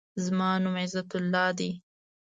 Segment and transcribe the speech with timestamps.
[0.23, 1.71] زما نوم عزت الله دی.